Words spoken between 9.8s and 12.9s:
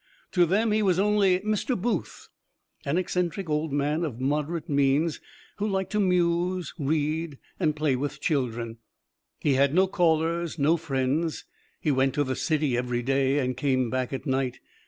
callers, no friends; he went to the city